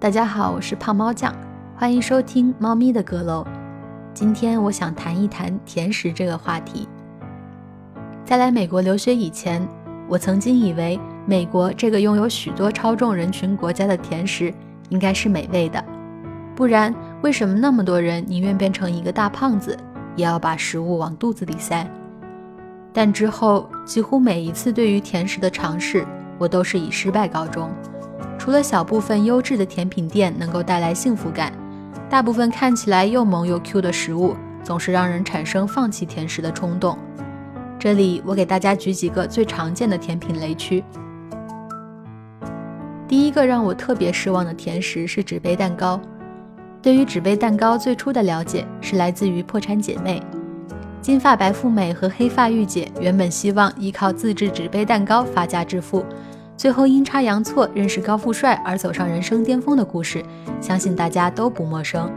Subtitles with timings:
[0.00, 1.34] 大家好，我是胖猫酱，
[1.76, 3.42] 欢迎收听《猫咪的阁楼》。
[4.14, 6.88] 今天我想谈一谈甜食这个话题。
[8.24, 9.60] 在来美国留学以前，
[10.08, 14.54] 我曾经以为美国这个拥有许多超重人群国家的甜食
[14.88, 15.84] 应该是美味的，
[16.54, 19.76] 不然为什么那么多人宁愿变成一个大胖子，
[20.14, 21.84] 也要把食物往肚子里塞？
[22.92, 26.06] 但之后几乎每一次对于甜食的尝试，
[26.38, 27.68] 我都是以失败告终。
[28.48, 31.52] 除了小部分优质的甜品店能够带来幸福感，
[32.08, 34.34] 大部分看起来又萌又 Q 的食物
[34.64, 36.96] 总是让人产生放弃甜食的冲动。
[37.78, 40.82] 这里我给大家举几个最常见的甜品雷区。
[43.06, 46.00] 第一个让我特别失望的甜食是纸杯蛋糕。
[46.80, 50.22] 对于纸杯蛋糕最初的了解是来自于《破产姐妹》，
[51.02, 56.02] 金发白富美和黑发御姐原本希望依靠自制纸杯蛋糕发家致富。
[56.58, 60.20] 最后阴差阳错认识高富帅而走上人生巅峰的故事，
[60.60, 62.10] 相信大家都不陌生。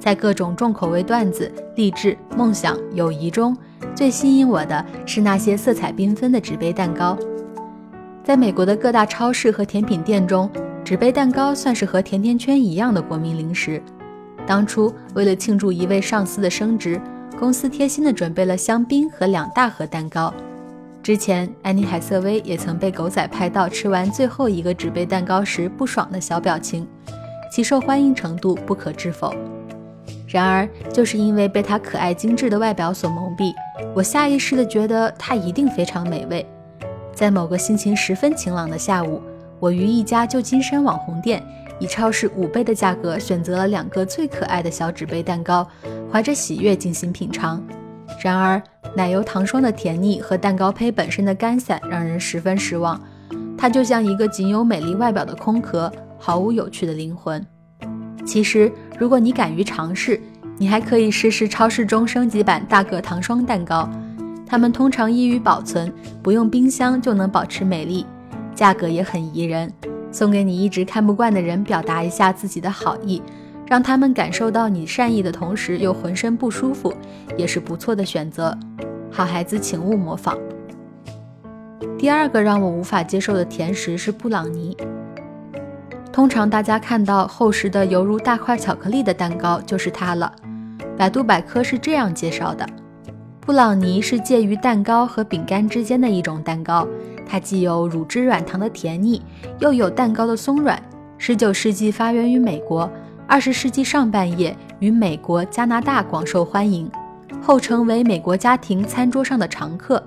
[0.00, 3.56] 在各种重口味段子、励志、梦想、友谊中，
[3.94, 7.16] 最吸引我的是那些色彩缤纷的纸杯蛋糕。
[8.24, 10.50] 在美国的各大超市和甜品店中，
[10.84, 13.80] 纸杯蛋糕算是和甜甜圈一样的国民零食。
[14.44, 17.00] 当初为了庆祝一位上司的升职，
[17.38, 20.34] 公司贴心地准备了香槟和两大盒蛋糕。
[21.04, 26.88] 之前，安妮海瑟薇也曾被狗仔拍到吃完最后一个纸杯蛋糕时不爽的小表情，
[27.52, 29.34] 其受欢迎程度不可置否。
[30.26, 33.52] 然而，就是因为被她可爱精致的外表所蒙蔽，
[33.94, 36.46] 我下意识地觉得她一定非常美味。
[37.12, 39.20] 在某个心情十分晴朗的下午，
[39.60, 41.42] 我于一家旧金山网红店，
[41.78, 45.68] 以超市五倍的价格选择了两个最可爱的小纸杯蛋糕，
[46.10, 47.62] 怀着喜悦进行品尝。
[48.24, 48.62] 然而，
[48.96, 52.98] 奶油糖霜的甜腻和蛋糕胚本身的干散让人十分失望，
[53.54, 57.44] 它就像一个仅有美丽外表的空壳，毫无有趣的灵魂。
[58.24, 60.18] 其实，如果你敢于尝试，
[60.56, 63.86] 你还可以试试超市中升级版大个糖霜蛋糕，
[64.46, 65.92] 它们通常易于保存，
[66.22, 68.06] 不用冰箱就能保持美丽，
[68.54, 69.70] 价格也很宜人，
[70.10, 73.22] 送给你一直看不惯的人，表达一下自己的好意。
[73.66, 76.92] 让他们感受到你善意的同时又浑身不舒服，
[77.36, 78.56] 也是不错的选择。
[79.10, 80.36] 好孩子，请勿模仿。
[81.98, 84.76] 第二个让我无法接受的甜食是布朗尼。
[86.12, 90.32] 通常大家看到厚实的犹如大块巧克力的蛋糕就是它了。
[90.96, 92.64] 百度百科是这样介绍的：
[93.40, 96.86] 布朗尼是介于蛋糕和饼干之间的一种蛋糕，
[97.26, 99.22] 它既有乳汁软糖的甜腻，
[99.58, 100.80] 又有蛋糕的松软。
[101.18, 102.90] 十九世纪发源于美国。
[103.26, 106.90] 二十世纪上半叶，于美国、加拿大广受欢迎，
[107.40, 110.02] 后成为美国家庭餐桌上的常客。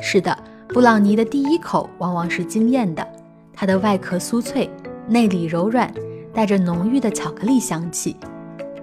[0.00, 0.36] 是的，
[0.68, 3.06] 布朗尼的第一口往往是惊艳的，
[3.52, 4.68] 它的外壳酥脆，
[5.06, 5.92] 内里柔软，
[6.32, 8.16] 带着浓郁的巧克力香气。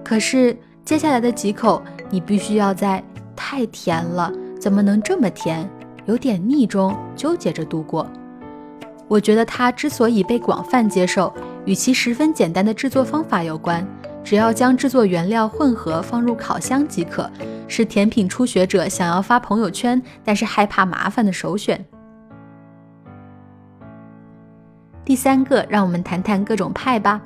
[0.04, 3.02] 可是接下来的几口，你必须要在
[3.34, 5.68] “太甜了，怎么能这么甜？
[6.06, 8.06] 有点腻”中纠结着度过。
[9.08, 11.32] 我觉得它之所以被广泛接受。
[11.64, 13.86] 与其十分简单的制作方法有关，
[14.22, 17.30] 只要将制作原料混合放入烤箱即可，
[17.66, 21.84] 是甜品初学者想要发朋友圈但是害怕麻烦的首选。
[25.04, 27.20] 第三个，让我们谈谈各种派吧。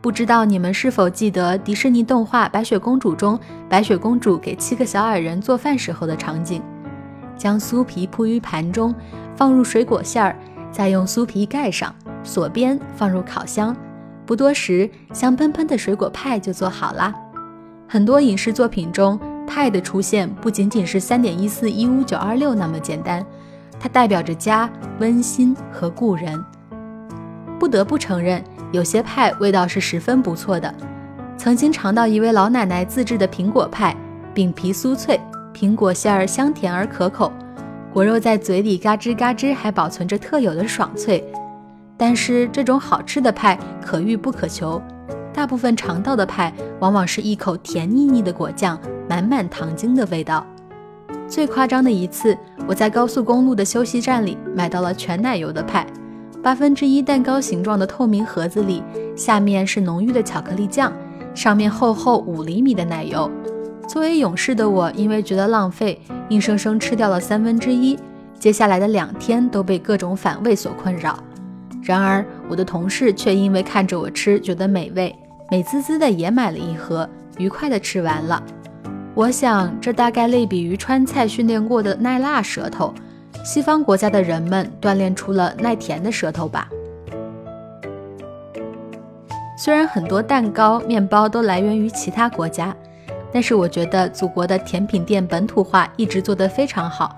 [0.00, 3.38] 不知道你们是否记得迪士尼动画《白雪公主》中
[3.68, 6.60] 白雪公主给七个小矮人做饭时候的场景？
[7.36, 8.92] 将酥皮铺于盘中，
[9.36, 10.36] 放入水果馅儿，
[10.72, 11.94] 再用酥皮盖上。
[12.24, 13.76] 锁边放入烤箱，
[14.24, 17.14] 不多时，香喷喷的水果派就做好啦。
[17.88, 23.24] 很多影视作品中，派的出现不仅仅是三点一四一五九二六那么简单，
[23.78, 26.42] 它代表着家、温馨和故人。
[27.58, 30.72] 不得不承认，有些派味道是十分不错的。
[31.36, 33.94] 曾经尝到一位老奶奶自制的苹果派，
[34.32, 35.20] 饼皮酥脆，
[35.52, 37.32] 苹果馅儿香甜而可口，
[37.92, 41.22] 果肉在嘴里嘎吱嘎吱，还保存着特有的爽脆。
[42.04, 44.82] 但是这种好吃的派可遇不可求，
[45.32, 48.76] 大部分尝到的派往往是一口甜腻腻的果酱，
[49.08, 50.44] 满满糖精的味道。
[51.28, 52.36] 最夸张的一次，
[52.66, 55.86] 我在高速公路的休息站里买到了全奶油的派，
[56.42, 58.82] 八分之一蛋糕形状的透明盒子里，
[59.14, 60.92] 下面是浓郁的巧克力酱，
[61.36, 63.30] 上面厚厚五厘米的奶油。
[63.86, 66.00] 作为勇士的我，因为觉得浪费，
[66.30, 67.96] 硬生生吃掉了三分之一，
[68.40, 71.16] 接下来的两天都被各种反胃所困扰。
[71.82, 75.14] 然而，我的同事却因为看着我吃，觉得美味，
[75.50, 77.08] 美滋滋的也买了一盒，
[77.38, 78.42] 愉快的吃完了。
[79.14, 82.94] 我想，这大概类比于川菜训练过的耐辣舌头，
[83.44, 86.68] 西方国家的人们锻炼出了耐甜的舌头吧。
[89.58, 92.74] 虽然很多蛋糕、面包都来源于其他国家，
[93.32, 97.14] 但是我觉得祖国的甜品店本土化一直做得非常好。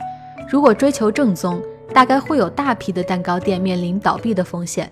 [0.49, 4.91] 如果追求正宗，大概会有大批的蛋糕店面临倒闭的风险。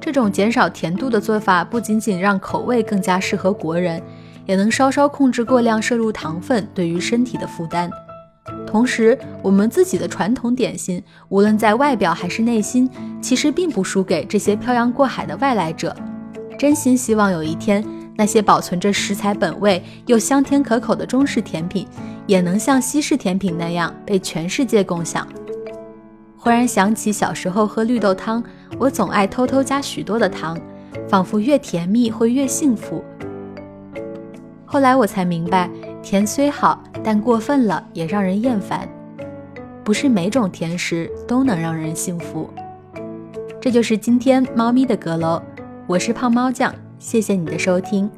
[0.00, 4.02] 这种减少甜度的做法，不仅仅让口味更加适合国人，
[4.46, 7.90] 也能稍稍控制过量摄入糖分对于身体的负担。
[8.66, 12.88] 同时，我们自己的传统点心，无论在外表还是内心，
[13.20, 15.94] 其实并不输给这些漂洋过海的外来者。
[16.58, 17.84] 真心希望有一天，
[18.16, 21.86] 那些保存着食材本味又香甜可口的中式甜品，
[22.26, 25.28] 也能像西式甜品那样被全世界共享。
[26.42, 28.42] 忽然想起小时候喝绿豆汤，
[28.78, 30.58] 我总爱偷偷加许多的糖，
[31.06, 33.04] 仿佛越甜蜜会越幸福。
[34.64, 35.68] 后来我才明白，
[36.02, 38.88] 甜虽好，但过分了也让人厌烦。
[39.84, 42.48] 不是每种甜食都能让人幸福。
[43.60, 45.42] 这就是今天猫咪的阁楼，
[45.86, 48.10] 我是胖猫酱，谢谢你的收听。